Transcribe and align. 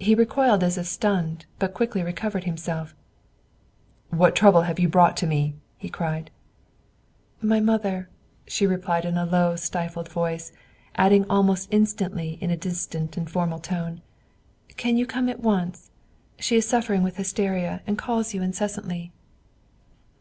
He 0.00 0.16
recoiled 0.16 0.64
as 0.64 0.76
if 0.76 0.86
stunned, 0.88 1.46
but 1.60 1.74
quickly 1.74 2.02
recovered 2.02 2.42
himself. 2.42 2.92
"What 4.10 4.34
trouble 4.34 4.62
has 4.62 4.76
brought 4.88 5.12
you 5.22 5.28
to 5.28 5.28
me?" 5.28 5.54
he 5.78 5.88
cried. 5.88 6.32
"My 7.40 7.60
mother," 7.60 8.08
she 8.48 8.66
replied 8.66 9.04
in 9.04 9.16
a 9.16 9.24
low, 9.24 9.54
stifled 9.54 10.08
voice, 10.08 10.50
adding 10.96 11.24
almost 11.30 11.68
instantly 11.70 12.36
in 12.40 12.50
a 12.50 12.56
distant 12.56 13.16
and 13.16 13.30
formal 13.30 13.60
tone, 13.60 14.02
"can 14.76 14.96
you 14.96 15.06
come 15.06 15.28
at 15.28 15.38
once? 15.38 15.92
She 16.40 16.56
is 16.56 16.66
suffering 16.66 17.04
with 17.04 17.16
hysteria 17.16 17.80
and 17.86 17.96
calls 17.96 18.34
you 18.34 18.42
incessantly." 18.42 19.12